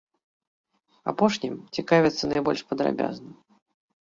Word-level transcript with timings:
Апошнім 1.11 1.53
цікавяцца 1.75 2.31
найбольш 2.33 2.61
падрабязна. 2.71 3.31